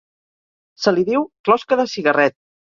[0.85, 2.41] Se li diu closca de cigarret.